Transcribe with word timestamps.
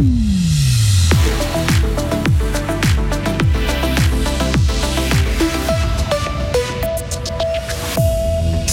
Mm-hmm. 0.00 0.39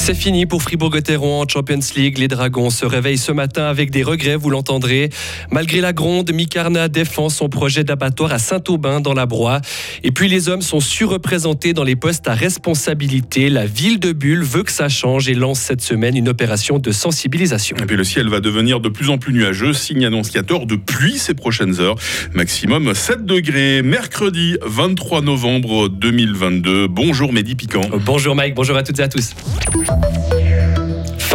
C'est 0.08 0.14
fini 0.14 0.46
pour 0.46 0.62
Fribourg-Gotteron 0.62 1.42
en 1.42 1.50
Champions 1.50 1.82
League. 1.98 2.18
Les 2.18 2.30
Dragons 2.30 2.70
se 2.70 2.86
réveillent 2.86 3.18
ce 3.18 3.34
matin 3.34 3.66
avec 3.66 3.92
des 3.92 4.04
regrets, 4.04 4.38
vous 4.38 4.50
l'entendrez. 4.50 5.10
Malgré 5.52 5.82
la 5.82 5.92
gronde, 5.92 6.32
Mikarna 6.32 6.88
défend 6.88 7.28
son 7.28 7.50
projet 7.50 7.84
d'abattoir 7.84 8.32
à 8.32 8.40
Saint-Aubin 8.40 9.02
dans 9.02 9.14
la 9.14 9.26
Broye. 9.26 9.60
Et 10.06 10.12
puis 10.12 10.30
les 10.30 10.48
hommes 10.48 10.62
sont 10.62 10.80
surreprésentés 10.80 11.74
dans 11.74 11.84
les 11.84 11.98
postes 11.98 12.26
à 12.30 12.36
responsabilité. 12.36 13.50
La 13.50 13.66
ville 13.66 14.00
de 14.00 14.14
Bulle 14.14 14.44
veut 14.44 14.64
que 14.64 14.72
ça 14.72 14.88
change 14.88 15.28
et 15.28 15.34
lance 15.34 15.60
cette 15.60 15.82
semaine 15.82 16.16
une 16.16 16.30
opération 16.30 16.80
de 16.80 16.94
sensibilisation. 16.94 17.76
Et 17.76 17.86
puis 17.86 17.98
le 17.98 18.06
ciel 18.06 18.30
va 18.30 18.40
devenir 18.40 18.80
de 18.80 18.88
plus 18.88 19.10
en 19.10 19.18
plus 19.18 19.34
nuageux, 19.34 19.74
signe 19.74 20.06
annonciateur 20.06 20.68
de 20.68 20.78
pluie 20.78 21.18
ces 21.18 21.34
prochaines 21.34 21.82
heures. 21.82 21.96
Maximum 22.34 22.94
7 22.94 23.26
degrés, 23.26 23.82
mercredi 23.82 24.56
23 24.66 25.20
novembre 25.20 25.90
2022. 25.90 26.88
Bonjour 26.88 27.34
Mehdi 27.34 27.56
Piquant. 27.56 27.82
Bonjour 28.06 28.36
Mike, 28.36 28.56
bonjour 28.56 28.78
à 28.78 28.84
toutes 28.84 29.00
et 29.00 29.04
à 29.04 29.10
tous. 29.10 29.34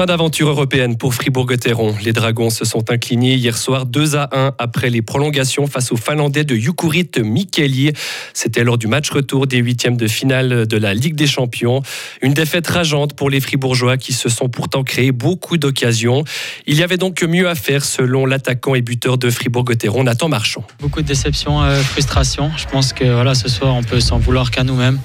Fin 0.02 0.07
d'aventure 0.07 0.48
européenne 0.48 0.97
pour 0.97 1.12
Fribourg-Gotteron. 1.12 1.95
Les 2.03 2.12
Dragons 2.12 2.48
se 2.48 2.65
sont 2.65 2.91
inclinés 2.91 3.34
hier 3.34 3.59
soir 3.59 3.84
2 3.84 4.16
à 4.16 4.30
1 4.33 4.55
après 4.59 4.89
les 4.89 5.03
prolongations 5.03 5.66
face 5.66 5.93
aux 5.93 5.97
Finlandais 5.97 6.45
de 6.45 6.55
Jukurit 6.55 7.11
Mikeli. 7.23 7.93
C'était 8.33 8.65
lors 8.65 8.79
du 8.79 8.87
match 8.87 9.11
retour 9.11 9.47
des 9.47 9.59
huitièmes 9.59 9.98
de 9.98 10.09
finale 10.09 10.67
de 10.67 10.77
la 10.79 10.95
Ligue 10.95 11.15
des 11.15 11.27
Champions. 11.27 11.83
Une 12.23 12.33
défaite 12.33 12.67
rageante 12.69 13.12
pour 13.12 13.29
les 13.29 13.39
Fribourgeois 13.39 13.98
qui 13.98 14.15
se 14.15 14.30
sont 14.30 14.48
pourtant 14.48 14.83
créés 14.83 15.12
beaucoup 15.12 15.59
d'occasions. 15.59 16.25
Il 16.67 16.79
y 16.79 16.83
avait 16.83 16.97
donc 16.97 17.23
mieux 17.23 17.48
à 17.48 17.55
faire 17.55 17.84
selon 17.84 18.25
l'attaquant 18.25 18.75
et 18.75 18.81
buteur 18.81 19.19
de 19.19 19.29
Fribourg-Gotteron, 19.29 20.05
Nathan 20.05 20.31
Marchand. 20.31 20.65
Beaucoup 20.81 21.03
de 21.03 21.06
déceptions, 21.06 21.62
euh, 21.62 21.83
frustration. 21.83 22.51
Je 22.56 22.65
pense 22.67 22.95
que 22.95 23.05
voilà, 23.05 23.34
ce 23.34 23.50
soir, 23.50 23.75
on 23.75 23.83
peut 23.83 24.00
s'en 24.00 24.19
vouloir 24.19 24.50
qu'à 24.50 24.65
nous-mêmes. 24.65 24.98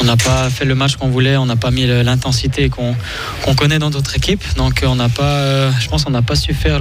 On 0.00 0.04
n'a 0.04 0.16
pas 0.16 0.48
fait 0.50 0.64
le 0.64 0.74
match 0.74 0.96
qu'on 0.96 1.08
voulait, 1.08 1.36
on 1.36 1.46
n'a 1.46 1.56
pas 1.56 1.70
mis 1.70 1.86
l'intensité 1.86 2.70
qu'on 2.70 2.94
connaît 3.54 3.78
dans 3.78 3.90
d'autres 3.90 4.16
équipes. 4.16 4.44
Donc 4.56 4.82
on 4.86 4.94
n'a 4.94 5.08
pas, 5.08 5.36
euh, 5.40 5.70
je 5.80 5.88
pense 5.88 6.04
qu'on 6.04 6.10
n'a 6.10 6.22
pas 6.22 6.36
su 6.36 6.54
faire 6.54 6.80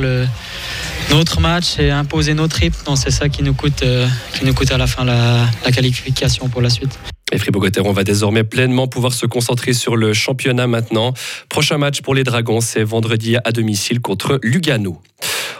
notre 1.09 1.41
match 1.41 1.79
et 1.79 1.91
imposer 1.91 2.33
notre 2.33 2.57
rythme. 2.57 2.83
Donc 2.85 2.97
c'est 2.97 3.11
ça 3.11 3.29
qui 3.29 3.43
nous 3.43 3.53
coûte, 3.53 3.83
euh, 3.83 4.07
qui 4.33 4.45
nous 4.45 4.53
coûte 4.53 4.71
à 4.71 4.77
la 4.77 4.87
fin 4.87 5.03
la, 5.03 5.47
qualification 5.71 6.49
pour 6.49 6.61
la 6.61 6.69
suite. 6.69 6.97
Et 7.31 7.37
Fribourg-Gotteron 7.37 7.91
va 7.91 8.03
désormais 8.03 8.43
pleinement 8.43 8.87
pouvoir 8.87 9.13
se 9.13 9.27
concentrer 9.27 9.73
sur 9.73 9.95
le 9.95 10.13
championnat 10.13 10.65
maintenant. 10.65 11.13
Prochain 11.47 11.77
match 11.77 12.01
pour 12.01 12.15
les 12.15 12.23
Dragons, 12.23 12.61
c'est 12.61 12.83
vendredi 12.83 13.37
à 13.43 13.51
domicile 13.51 14.01
contre 14.01 14.39
Lugano. 14.41 14.99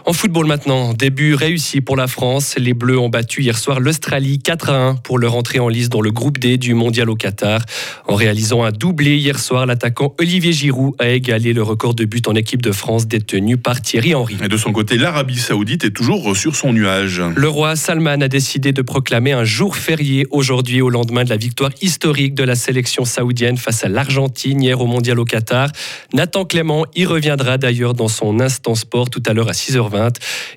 En 0.10 0.14
football 0.14 0.48
maintenant, 0.48 0.96
début 0.96 1.36
réussi 1.36 1.82
pour 1.82 1.96
la 1.96 2.08
France. 2.08 2.56
Les 2.58 2.74
Bleus 2.74 2.98
ont 2.98 3.10
battu 3.10 3.44
hier 3.44 3.56
soir 3.56 3.80
l'Australie 3.80 4.40
4 4.40 4.70
à 4.72 4.88
1 4.88 4.96
pour 4.96 5.20
leur 5.20 5.36
entrée 5.36 5.60
en 5.60 5.68
lice 5.68 5.88
dans 5.88 6.02
le 6.02 6.10
groupe 6.10 6.40
D 6.40 6.58
du 6.58 6.74
Mondial 6.74 7.12
au 7.12 7.16
Qatar. 7.16 7.62
En 8.08 8.16
réalisant 8.16 8.64
un 8.64 8.72
doublé 8.72 9.18
hier 9.18 9.38
soir, 9.38 9.68
l'attaquant 9.68 10.16
Olivier 10.20 10.52
Giroud 10.52 10.96
a 10.98 11.10
égalé 11.10 11.54
le 11.54 11.62
record 11.62 11.94
de 11.94 12.06
but 12.06 12.28
en 12.28 12.34
équipe 12.34 12.64
de 12.64 12.72
France 12.72 13.08
détenu 13.08 13.58
par 13.58 13.84
Thierry 13.84 14.16
Henry. 14.16 14.36
Et 14.44 14.48
de 14.48 14.58
son 14.58 14.74
côté, 14.74 14.98
l'Arabie 14.98 15.38
Saoudite 15.38 15.84
est 15.84 15.92
toujours 15.92 16.36
sur 16.36 16.56
son 16.56 16.74
nuage. 16.74 17.22
Le 17.36 17.48
roi 17.48 17.76
Salman 17.76 18.20
a 18.22 18.28
décidé 18.28 18.72
de 18.72 18.82
proclamer 18.82 19.34
un 19.34 19.44
jour 19.44 19.76
férié 19.76 20.26
aujourd'hui 20.32 20.82
au 20.82 20.90
lendemain 20.90 21.24
de 21.24 21.30
la 21.30 21.38
victoire 21.38 21.70
historique 21.84 22.34
de 22.34 22.44
la 22.44 22.56
sélection 22.56 23.06
saoudienne 23.06 23.58
face 23.58 23.84
à 23.84 23.90
l'Argentine 23.90 24.60
hier 24.60 24.82
au 24.82 24.88
Mondial 24.88 25.20
au 25.20 25.26
Qatar. 25.26 25.70
Nathan 26.16 26.46
Clément 26.46 26.88
y 26.96 27.06
reviendra 27.06 27.60
d'ailleurs 27.60 27.94
dans 27.94 28.08
son 28.08 28.40
instant 28.40 28.74
sport 28.74 29.12
tout 29.12 29.22
à 29.28 29.34
l'heure 29.34 29.50
à 29.50 29.52
6h20. 29.52 29.99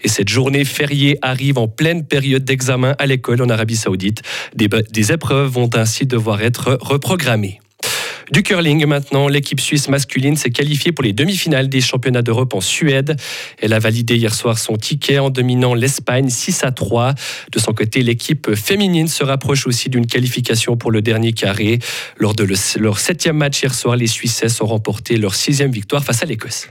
Et 0.02 0.08
cette 0.08 0.28
journée 0.28 0.64
fériée 0.64 1.18
arrive 1.22 1.58
en 1.58 1.68
pleine 1.68 2.04
période 2.04 2.44
d'examen 2.44 2.94
à 2.98 3.06
l'école 3.06 3.42
en 3.42 3.48
Arabie 3.48 3.76
Saoudite. 3.76 4.22
Des, 4.54 5.12
épreuves 5.12 5.50
vont 5.50 5.70
ainsi 5.74 6.06
devoir 6.06 6.42
être 6.42 6.78
reprogrammées. 6.80 7.60
Du 8.30 8.42
curling 8.42 8.86
maintenant, 8.86 9.28
l'équipe 9.28 9.60
suisse 9.60 9.88
masculine 9.88 10.36
s'est 10.36 10.50
qualifiée 10.50 10.92
pour 10.92 11.04
les 11.04 11.12
demi-finales 11.12 11.68
des 11.68 11.82
championnats 11.82 12.22
d'Europe 12.22 12.54
en 12.54 12.62
Suède. 12.62 13.16
Elle 13.60 13.74
a 13.74 13.78
validé 13.78 14.16
hier 14.16 14.34
soir 14.34 14.58
son 14.58 14.76
ticket 14.76 15.18
en 15.18 15.28
dominant 15.28 15.74
l'Espagne 15.74 16.30
6 16.30 16.64
à 16.64 16.70
3. 16.70 17.14
De 17.52 17.58
son 17.58 17.74
côté, 17.74 18.02
l'équipe 18.02 18.54
féminine 18.54 19.08
se 19.08 19.22
rapproche 19.22 19.66
aussi 19.66 19.90
d'une 19.90 20.06
qualification 20.06 20.76
pour 20.76 20.90
le 20.90 21.02
dernier 21.02 21.32
carré. 21.32 21.78
Lors 22.16 22.34
de 22.34 22.46
leur 22.76 22.98
septième 23.00 23.36
match 23.36 23.62
hier 23.62 23.74
soir, 23.74 23.96
les 23.96 24.06
Suissesses 24.06 24.62
ont 24.62 24.66
remporté 24.66 25.18
leur 25.18 25.34
sixième 25.34 25.72
victoire 25.72 26.02
face 26.02 26.22
à 26.22 26.26
l'Écosse. 26.26 26.68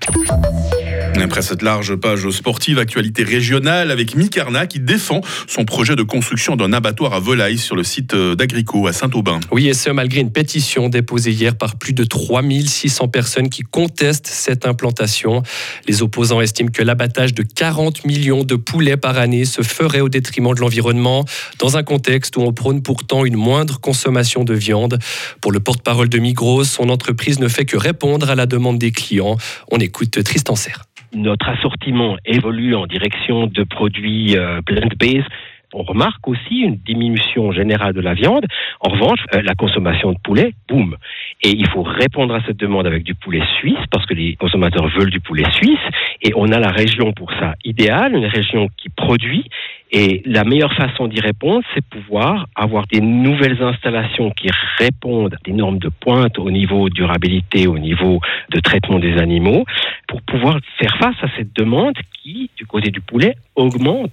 Après 1.20 1.44
cette 1.44 1.62
large 1.62 1.96
page 1.96 2.30
sportive, 2.32 2.78
actualité 2.78 3.24
régionale 3.24 3.90
avec 3.90 4.18
Micarna 4.18 4.68
qui 4.68 4.82
défend 4.82 5.22
son 5.48 5.64
projet 5.64 5.96
de 5.96 6.04
construction 6.04 6.58
d'un 6.58 6.74
abattoir 6.74 7.14
à 7.14 7.20
volailles 7.20 7.58
sur 7.58 7.78
le 7.78 7.86
site 7.86 8.14
d'Agrico 8.14 8.86
à 8.86 8.92
Saint-Aubin. 8.92 9.40
Oui, 9.50 9.70
et 9.70 9.74
ce 9.74 9.90
malgré 9.92 10.20
une 10.20 10.34
pétition 10.34 10.90
déposée 10.90 11.32
hier 11.32 11.56
par 11.56 11.78
plus 11.78 11.94
de 11.94 12.04
3600 12.04 13.08
personnes 13.08 13.50
qui 13.50 13.62
contestent 13.62 14.28
cette 14.28 14.66
implantation. 14.66 15.42
Les 15.88 16.02
opposants 16.02 16.42
estiment 16.42 16.70
que 16.70 16.84
l'abattage 16.84 17.34
de 17.34 17.44
40 17.44 18.04
millions 18.04 18.44
de 18.44 18.56
poulets 18.56 18.98
par 18.98 19.18
année 19.18 19.46
se 19.46 19.62
ferait 19.62 20.02
au 20.02 20.10
détriment 20.10 20.54
de 20.54 20.60
l'environnement, 20.60 21.24
dans 21.60 21.78
un 21.78 21.84
contexte 21.84 22.36
où 22.36 22.42
on 22.42 22.52
prône 22.52 22.82
pourtant 22.84 23.24
une 23.24 23.38
moindre 23.38 23.80
consommation 23.80 24.44
de 24.44 24.54
viande. 24.54 25.00
Pour 25.40 25.54
le 25.54 25.62
porte-parole 25.62 26.10
de 26.10 26.18
Migros, 26.18 26.66
son 26.66 26.90
entreprise 26.90 27.40
ne 27.40 27.48
fait 27.48 27.64
que 27.64 27.78
répondre 27.78 28.30
à 28.30 28.36
la 28.36 28.48
demande 28.48 28.80
des 28.80 28.92
clients. 28.92 29.38
On 29.72 29.78
écoute 29.78 30.22
Tristan 30.24 30.58
Serre 30.58 30.84
notre 31.14 31.50
assortiment 31.50 32.18
évolue 32.26 32.76
en 32.76 32.88
direction 32.88 33.48
de 33.48 33.64
produits 33.64 34.38
euh, 34.38 34.62
plant-based. 34.62 35.28
On 35.74 35.84
remarque 35.84 36.28
aussi 36.28 36.60
une 36.60 36.76
diminution 36.76 37.54
générale 37.54 37.94
de 37.94 38.02
la 38.02 38.14
viande. 38.14 38.46
En 38.82 38.90
revanche, 38.90 39.20
euh, 39.34 39.42
la 39.42 39.56
consommation 39.56 40.12
de 40.12 40.18
poulet, 40.22 40.54
boum. 40.68 40.98
Et 41.44 41.50
il 41.50 41.68
faut 41.70 41.84
répondre 41.84 42.36
à 42.36 42.42
cette 42.46 42.58
demande 42.58 42.88
avec 42.88 43.04
du 43.04 43.16
poulet 43.16 43.42
suisse 43.60 43.80
parce 43.90 44.06
que 44.06 44.14
les 44.14 44.36
consommateurs 44.36 44.88
veulent 44.90 45.12
du 45.12 45.22
poulet 45.22 45.50
suisse. 45.54 45.80
Et 46.22 46.34
on 46.36 46.52
a 46.52 46.60
la 46.60 46.72
région 46.72 47.14
pour 47.14 47.32
ça 47.32 47.56
idéale, 47.64 48.16
une 48.16 48.26
région 48.26 48.68
qui 48.78 48.90
produit 48.90 49.46
et 49.92 50.22
la 50.26 50.46
meilleure 50.46 50.74
façon 50.74 51.08
d'y 51.08 51.20
répondre, 51.20 51.64
c'est 51.74 51.84
pouvoir 51.84 52.48
avoir 52.56 52.88
des 52.88 53.02
nouvelles 53.02 53.62
installations 53.62 54.32
qui 54.32 54.48
répondent 54.78 55.34
à 55.34 55.38
des 55.44 55.52
normes 55.52 55.80
de 55.80 55.90
pointe 55.90 56.40
au 56.40 56.50
niveau 56.50 56.90
durabilité, 56.90 57.68
au 57.68 57.78
niveau 57.78 58.22
de 58.52 58.60
traitement 58.62 59.00
des 59.00 59.18
animaux, 59.18 59.66
pour 60.08 60.22
pouvoir 60.22 60.60
faire 60.80 60.96
face 60.98 61.18
à 61.22 61.28
cette 61.36 61.54
demande 61.54 61.96
qui, 62.24 62.50
du 62.56 62.66
côté 62.66 62.90
du 62.90 63.02
poulet, 63.02 63.36
augmente. 63.56 64.12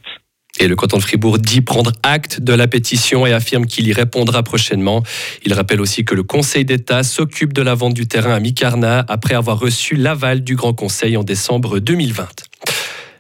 Et 0.59 0.67
le 0.67 0.75
canton 0.75 0.97
de 0.97 1.03
Fribourg 1.03 1.38
dit 1.38 1.61
prendre 1.61 1.93
acte 2.03 2.41
de 2.41 2.53
la 2.53 2.67
pétition 2.67 3.25
et 3.25 3.33
affirme 3.33 3.67
qu'il 3.67 3.87
y 3.87 3.93
répondra 3.93 4.43
prochainement. 4.43 5.05
Il 5.44 5.53
rappelle 5.53 5.81
aussi 5.81 6.05
que 6.05 6.17
le 6.17 6.25
Conseil 6.25 6.65
d'État 6.65 7.05
s'occupe 7.05 7.53
de 7.53 7.62
la 7.62 7.75
vente 7.75 7.94
du 7.94 8.09
terrain 8.09 8.34
à 8.34 8.41
Micarna 8.41 9.05
après 9.06 9.34
avoir 9.34 9.61
reçu 9.61 9.94
l'aval 9.94 10.43
du 10.43 10.56
Grand 10.56 10.75
Conseil 10.75 11.17
en 11.17 11.22
décembre 11.22 11.78
2020. 11.78 12.48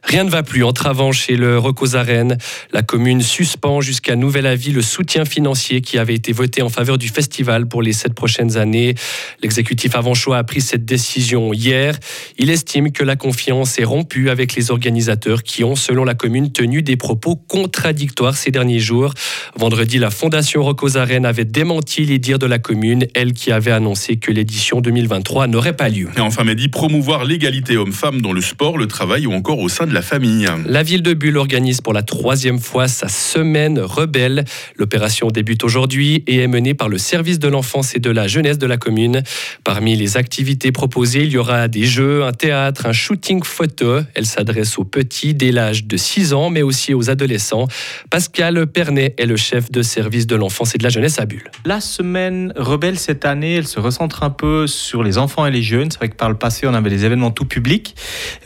Rien 0.08 0.24
ne 0.24 0.30
va 0.30 0.42
plus 0.42 0.64
en 0.64 0.72
travant 0.72 1.12
chez 1.12 1.36
le 1.36 1.58
Recosaren. 1.58 2.38
La 2.72 2.80
commune 2.80 3.20
suspend 3.20 3.82
jusqu'à 3.82 4.16
nouvel 4.16 4.46
avis 4.46 4.72
le 4.72 4.80
soutien 4.80 5.26
financier 5.26 5.82
qui 5.82 5.98
avait 5.98 6.14
été 6.14 6.32
voté 6.32 6.62
en 6.62 6.70
faveur 6.70 6.96
du 6.96 7.08
festival 7.08 7.68
pour 7.68 7.82
les 7.82 7.92
sept 7.92 8.14
prochaines 8.14 8.56
années. 8.56 8.94
L'exécutif 9.42 9.94
Avanchois 9.94 10.38
a 10.38 10.44
pris 10.44 10.62
cette 10.62 10.86
décision 10.86 11.52
hier. 11.52 11.98
Il 12.38 12.48
estime 12.48 12.90
que 12.90 13.04
la 13.04 13.16
confiance 13.16 13.78
est 13.78 13.84
rompue 13.84 14.30
avec 14.30 14.54
les 14.54 14.70
organisateurs 14.70 15.42
qui 15.42 15.62
ont, 15.62 15.76
selon 15.76 16.04
la 16.04 16.14
commune, 16.14 16.52
tenu 16.52 16.80
des 16.80 16.96
propos 16.96 17.36
contradictoires 17.36 18.38
ces 18.38 18.50
derniers 18.50 18.80
jours. 18.80 19.12
Vendredi, 19.56 19.98
la 19.98 20.08
Fondation 20.08 20.64
Recosaren 20.64 21.26
avait 21.26 21.44
démenti 21.44 22.06
les 22.06 22.18
dires 22.18 22.38
de 22.38 22.46
la 22.46 22.58
commune, 22.58 23.06
elle 23.12 23.34
qui 23.34 23.52
avait 23.52 23.72
annoncé 23.72 24.16
que 24.16 24.32
l'édition 24.32 24.80
2023 24.80 25.48
n'aurait 25.48 25.76
pas 25.76 25.90
lieu. 25.90 26.08
Et 26.16 26.20
enfin, 26.20 26.46
dit 26.54 26.68
promouvoir 26.68 27.26
l'égalité 27.26 27.76
homme-femme 27.76 28.22
dans 28.22 28.32
le 28.32 28.40
sport, 28.40 28.78
le 28.78 28.86
travail 28.86 29.26
ou 29.26 29.34
encore 29.34 29.58
au 29.58 29.68
sein 29.68 29.86
de 29.86 29.92
la 29.92 29.97
la 29.98 30.02
famille. 30.02 30.46
La 30.66 30.84
ville 30.84 31.02
de 31.02 31.12
Bulle 31.12 31.38
organise 31.38 31.80
pour 31.80 31.92
la 31.92 32.04
troisième 32.04 32.60
fois 32.60 32.86
sa 32.86 33.08
semaine 33.08 33.80
rebelle. 33.80 34.44
L'opération 34.76 35.26
débute 35.26 35.64
aujourd'hui 35.64 36.22
et 36.28 36.36
est 36.36 36.46
menée 36.46 36.72
par 36.72 36.88
le 36.88 36.98
service 36.98 37.40
de 37.40 37.48
l'enfance 37.48 37.96
et 37.96 37.98
de 37.98 38.08
la 38.08 38.28
jeunesse 38.28 38.58
de 38.58 38.66
la 38.68 38.76
commune. 38.76 39.24
Parmi 39.64 39.96
les 39.96 40.16
activités 40.16 40.70
proposées, 40.70 41.24
il 41.24 41.32
y 41.32 41.36
aura 41.36 41.66
des 41.66 41.84
jeux, 41.84 42.22
un 42.22 42.30
théâtre, 42.30 42.86
un 42.86 42.92
shooting 42.92 43.42
photo. 43.42 43.98
Elle 44.14 44.26
s'adresse 44.26 44.78
aux 44.78 44.84
petits 44.84 45.34
dès 45.34 45.50
l'âge 45.50 45.84
de 45.86 45.96
6 45.96 46.32
ans, 46.32 46.50
mais 46.50 46.62
aussi 46.62 46.94
aux 46.94 47.10
adolescents. 47.10 47.66
Pascal 48.08 48.68
Pernet 48.68 49.16
est 49.18 49.26
le 49.26 49.36
chef 49.36 49.72
de 49.72 49.82
service 49.82 50.28
de 50.28 50.36
l'enfance 50.36 50.76
et 50.76 50.78
de 50.78 50.84
la 50.84 50.90
jeunesse 50.90 51.18
à 51.18 51.26
Bulle. 51.26 51.50
La 51.64 51.80
semaine 51.80 52.52
rebelle 52.54 53.00
cette 53.00 53.24
année, 53.24 53.56
elle 53.56 53.66
se 53.66 53.80
recentre 53.80 54.22
un 54.22 54.30
peu 54.30 54.68
sur 54.68 55.02
les 55.02 55.18
enfants 55.18 55.44
et 55.44 55.50
les 55.50 55.62
jeunes. 55.62 55.90
C'est 55.90 55.98
vrai 55.98 56.08
que 56.08 56.14
par 56.14 56.30
le 56.30 56.36
passé, 56.36 56.68
on 56.68 56.74
avait 56.74 56.90
des 56.90 57.04
événements 57.04 57.32
tout 57.32 57.46
publics, 57.46 57.96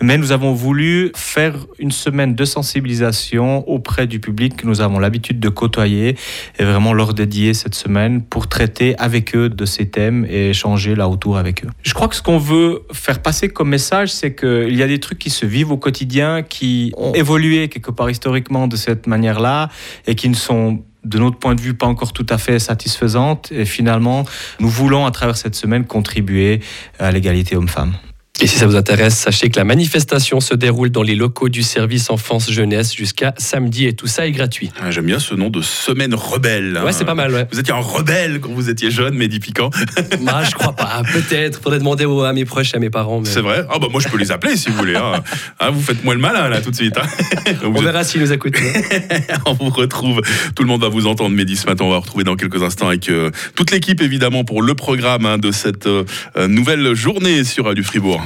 mais 0.01 0.17
nous 0.17 0.33
avons 0.33 0.55
voulu 0.55 1.13
faire 1.33 1.55
une 1.79 1.93
semaine 1.93 2.35
de 2.35 2.45
sensibilisation 2.45 3.67
auprès 3.67 4.07
du 4.07 4.21
public 4.21 4.55
que 4.55 4.67
nous 4.67 4.83
avons 4.83 4.99
l'habitude 4.99 5.41
de 5.41 5.49
côtoyer 5.49 6.15
et 6.59 6.65
vraiment 6.65 6.93
leur 6.93 7.15
dédier 7.15 7.55
cette 7.55 7.75
semaine 7.75 8.23
pour 8.23 8.49
traiter 8.49 8.95
avec 8.99 9.35
eux 9.35 9.49
de 9.49 9.65
ces 9.65 9.89
thèmes 9.89 10.27
et 10.29 10.51
échanger 10.51 10.95
là 10.95 11.09
autour 11.09 11.39
avec 11.39 11.65
eux. 11.65 11.69
Je 11.83 11.95
crois 11.95 12.09
que 12.09 12.17
ce 12.17 12.23
qu'on 12.23 12.37
veut 12.37 12.83
faire 12.93 13.23
passer 13.23 13.49
comme 13.49 13.71
message, 13.71 14.13
c'est 14.13 14.35
qu'il 14.35 14.77
y 14.77 14.83
a 14.83 14.87
des 14.87 15.01
trucs 15.01 15.19
qui 15.19 15.31
se 15.31 15.47
vivent 15.47 15.73
au 15.73 15.79
quotidien, 15.79 16.43
qui 16.43 16.93
ont 16.99 17.15
évolué 17.15 17.71
quelque 17.71 17.91
part 17.91 18.11
historiquement 18.11 18.69
de 18.69 18.77
cette 18.77 19.07
manière-là 19.07 19.71
et 20.07 20.15
qui 20.15 20.29
ne 20.29 20.35
sont 20.35 20.83
de 21.03 21.19
notre 21.19 21.39
point 21.39 21.55
de 21.55 21.63
vue, 21.63 21.73
pas 21.73 21.87
encore 21.87 22.13
tout 22.13 22.27
à 22.29 22.37
fait 22.37 22.59
satisfaisantes. 22.59 23.51
Et 23.53 23.65
finalement, 23.65 24.25
nous 24.61 24.69
voulons, 24.69 25.07
à 25.07 25.11
travers 25.11 25.39
cette 25.39 25.55
semaine, 25.55 25.87
contribuer 25.87 26.61
à 26.99 27.11
l'égalité 27.11 27.57
homme-femme. 27.57 27.95
Et 28.43 28.49
si 28.49 28.59
ça 28.59 28.67
vous 28.67 28.75
intéresse, 28.75 29.15
sachez 29.17 29.51
que 29.51 29.57
la 29.57 29.63
manifestation 29.65 30.41
se 30.41 30.53
déroule 30.55 30.91
dans 30.91 31.05
les 31.05 31.15
locaux 31.15 31.49
du 31.49 31.63
service 31.63 32.11
enfance-jeunesse 32.11 32.93
jusqu'à 32.93 33.35
samedi 33.39 33.87
et 33.87 33.93
tout 33.93 34.09
ça 34.09 34.27
est 34.27 34.33
gratuit. 34.33 34.73
Ah, 34.83 34.91
J'aime 34.91 35.07
bien 35.07 35.21
ce 35.21 35.35
nom 35.37 35.49
de 35.49 35.61
semaine 35.63 36.13
rebelle. 36.13 36.77
Ouais, 36.85 36.93
c'est 36.93 37.05
pas 37.05 37.15
mal, 37.15 37.33
ouais. 37.33 37.47
Vous 37.53 37.61
étiez 37.61 37.73
un 37.73 37.77
rebelle 37.79 38.41
quand 38.41 38.51
vous 38.51 38.69
étiez 38.69 38.91
jeune, 38.91 39.15
Mehdi 39.15 39.39
Piquant. 39.39 39.71
Bah, 40.23 40.43
je 40.45 40.51
crois 40.57 40.73
pas. 40.75 41.03
Peut-être. 41.13 41.61
Faudrait 41.63 41.79
demander 41.79 42.05
à 42.05 42.33
mes 42.33 42.45
proches 42.45 42.75
à 42.75 42.81
mes 42.81 42.91
parents. 42.91 43.21
mais- 43.21 43.29
C'est 43.29 43.41
vrai 43.41 43.65
Ah 43.71 43.79
bah 43.79 43.87
moi 43.91 44.01
je 44.01 44.09
peux 44.09 44.19
les 44.19 44.33
appeler 44.33 44.57
si 44.57 44.71
vous 44.71 44.77
voulez. 44.77 44.97
hein. 44.97 45.23
Ah, 45.61 45.71
vous 45.71 45.81
faites 45.81 46.03
moi 46.05 46.15
le 46.15 46.21
malin 46.21 46.49
là 46.49 46.61
tout 46.61 46.71
de 46.73 46.77
suite. 46.77 46.97
hein. 46.99 47.53
On 47.65 47.71
Vous 47.71 47.81
verra 47.83 48.03
s'ils 48.03 48.21
nous 48.21 48.33
écoutent. 48.33 48.57
on 49.47 49.53
vous 49.55 49.71
retrouve. 49.71 50.21
Tout 50.57 50.63
le 50.65 50.69
monde 50.69 50.81
va 50.83 50.89
vous 50.89 51.07
entendre, 51.07 51.31
Mehdi, 51.31 51.55
ce 51.57 51.67
matin. 51.67 51.85
On 51.85 51.91
va 51.91 51.97
vous 51.97 52.03
retrouver 52.03 52.25
dans 52.25 52.35
quelques 52.37 52.63
instants 52.63 52.89
avec 52.89 53.09
euh, 53.09 53.31
toute 53.55 53.71
l'équipe, 53.71 54.01
évidemment, 54.01 54.43
pour 54.45 54.63
le 54.63 54.75
programme 54.75 55.27
hein, 55.27 55.39
de 55.39 55.53
cette 55.53 55.87
euh, 55.87 56.05
euh, 56.37 56.49
nouvelle 56.49 56.95
journée 56.95 57.45
sur 57.45 57.67
Radio 57.67 57.85
Fribourg. 57.85 58.21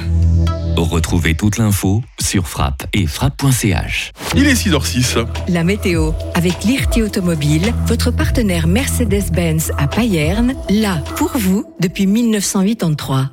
Retrouvez 0.77 1.33
toute 1.33 1.57
l'info 1.57 2.03
sur 2.19 2.47
frappe 2.47 2.85
et 2.93 3.07
frappe.ch. 3.07 4.11
Il 4.35 4.45
est 4.45 4.53
6h06. 4.53 5.25
La 5.47 5.63
météo, 5.63 6.11
avec 6.35 6.63
Lirti 6.63 7.01
Automobile, 7.01 7.73
votre 7.87 8.11
partenaire 8.11 8.67
Mercedes-Benz 8.67 9.71
à 9.79 9.87
Payerne, 9.87 10.53
là 10.69 10.97
pour 11.15 11.35
vous 11.35 11.65
depuis 11.79 12.05
1983. 12.05 13.31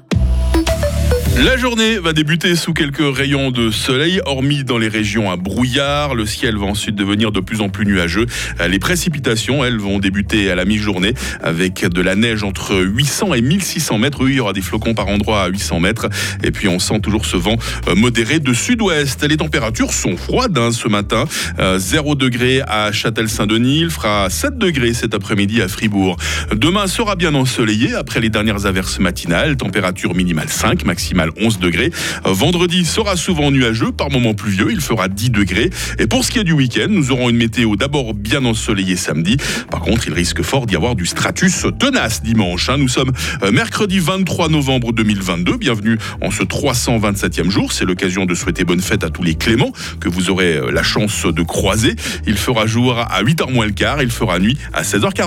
La 1.43 1.57
journée 1.57 1.99
va 1.99 2.13
débuter 2.13 2.55
sous 2.55 2.73
quelques 2.73 3.03
rayons 3.17 3.51
de 3.51 3.73
soleil, 3.73 4.21
hormis 4.25 4.63
dans 4.63 4.79
les 4.79 4.87
régions 4.87 5.33
à 5.33 5.37
brouillard. 5.37 6.15
Le 6.15 6.27
ciel 6.27 6.57
va 6.57 6.67
ensuite 6.67 6.95
devenir 6.95 7.33
de 7.33 7.41
plus 7.41 7.61
en 7.61 7.69
plus 7.69 7.85
nuageux. 7.85 8.27
Euh, 8.61 8.69
Les 8.69 8.79
précipitations, 8.79 9.65
elles, 9.65 9.79
vont 9.79 9.99
débuter 9.99 10.49
à 10.53 10.55
la 10.55 10.65
mi-journée 10.65 11.13
avec 11.43 11.85
de 11.87 12.01
la 12.01 12.15
neige 12.15 12.45
entre 12.45 12.77
800 12.77 13.35
et 13.35 13.43
1600 13.43 13.99
mètres. 13.99 14.19
Oui, 14.23 14.31
il 14.33 14.37
y 14.37 14.41
aura 14.41 14.53
des 14.53 14.61
flocons 14.61 14.95
par 14.95 15.09
endroit 15.09 15.43
à 15.43 15.49
800 15.49 15.81
mètres. 15.81 16.09
Et 16.45 16.53
puis 16.53 16.69
on 16.69 16.79
sent 16.79 17.01
toujours 17.01 17.27
ce 17.27 17.37
vent 17.37 17.57
euh, 17.89 17.97
modéré 17.97 18.39
de 18.39 18.53
sud-ouest. 18.53 19.25
Les 19.25 19.37
températures 19.37 19.93
sont 19.93 20.17
froides 20.17 20.57
hein, 20.57 20.71
ce 20.71 20.87
matin. 20.87 21.25
Euh, 21.59 21.79
0 21.79 22.15
degré 22.15 22.63
à 22.69 22.93
Châtel-Saint-Denis. 22.93 23.81
Il 23.81 23.91
fera 23.91 24.31
7 24.31 24.57
degrés 24.57 24.95
cet 24.95 25.15
après-midi 25.15 25.63
à 25.63 25.69
Fribourg. 25.69 26.17
Demain 26.55 26.87
sera 26.87 27.17
bien 27.17 27.35
ensoleillé 27.35 27.93
après 27.95 28.21
les 28.21 28.31
dernières 28.31 28.67
averses 28.67 29.01
matinales. 29.01 29.57
Température 29.57 30.15
minimale 30.15 30.49
5, 30.49 30.85
maximale 30.85 31.24
11 31.41 31.59
degrés. 31.59 31.91
Vendredi 32.25 32.85
sera 32.85 33.17
souvent 33.17 33.51
nuageux, 33.51 33.93
par 33.93 34.11
moments 34.11 34.35
pluvieux. 34.35 34.69
Il 34.71 34.81
fera 34.81 35.09
10 35.09 35.31
degrés. 35.31 35.71
Et 35.99 36.07
pour 36.07 36.25
ce 36.25 36.31
qui 36.31 36.39
est 36.39 36.45
du 36.45 36.53
week-end, 36.53 36.87
nous 36.89 37.11
aurons 37.11 37.31
une 37.31 37.37
météo 37.37 37.77
d'abord 37.77 38.15
bien 38.15 38.45
ensoleillée 38.45 38.97
samedi. 38.97 39.37
Par 39.71 39.81
contre, 39.81 40.07
il 40.07 40.13
risque 40.13 40.43
fort 40.43 40.67
d'y 40.67 40.77
avoir 40.77 40.95
du 40.95 41.07
stratus 41.07 41.67
tenace 41.79 42.23
dimanche. 42.23 42.69
hein. 42.69 42.77
Nous 42.79 42.89
sommes 42.89 43.13
euh, 43.43 43.53
mercredi 43.53 43.99
23 43.99 44.49
novembre 44.49 44.93
2022. 44.93 45.57
Bienvenue 45.57 45.99
en 46.23 46.31
ce 46.31 46.43
327e 46.43 47.51
jour. 47.51 47.73
C'est 47.73 47.85
l'occasion 47.85 48.27
de 48.27 48.35
souhaiter 48.35 48.65
bonne 48.65 48.81
fête 48.81 49.05
à 49.05 49.11
tous 49.11 49.23
les 49.23 49.35
Cléments 49.35 49.73
que 50.01 50.09
vous 50.09 50.31
aurez 50.31 50.57
euh, 50.57 50.71
la 50.71 50.83
chance 50.83 51.27
de 51.27 51.43
croiser. 51.43 51.95
Il 52.27 52.37
fera 52.37 52.67
jour 52.67 52.99
à 52.99 53.23
8h 53.23 53.53
moins 53.53 53.67
le 53.67 53.73
quart. 53.73 54.03
Il 54.03 54.11
fera 54.11 54.39
nuit 54.39 54.57
à 54.73 54.83
16h40. 54.83 55.23